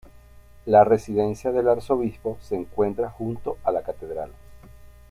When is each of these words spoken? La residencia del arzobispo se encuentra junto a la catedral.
La 0.65 0.83
residencia 0.83 1.51
del 1.51 1.67
arzobispo 1.67 2.39
se 2.41 2.55
encuentra 2.55 3.11
junto 3.11 3.59
a 3.63 3.71
la 3.71 3.83
catedral. 3.83 4.31